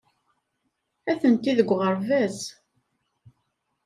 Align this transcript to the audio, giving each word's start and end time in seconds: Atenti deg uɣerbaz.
Atenti 1.11 1.53
deg 1.57 1.69
uɣerbaz. 1.75 2.37